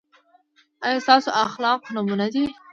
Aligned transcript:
ایا 0.85 0.99
ستاسو 1.05 1.29
اخلاق 1.45 1.79
نمونه 1.95 2.27
دي؟ 2.33 2.43